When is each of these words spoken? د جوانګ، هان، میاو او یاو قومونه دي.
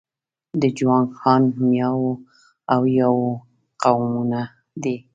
د 0.61 0.63
جوانګ، 0.77 1.09
هان، 1.21 1.43
میاو 1.67 2.09
او 2.73 2.81
یاو 2.99 3.17
قومونه 3.81 4.41
دي. 4.83 4.95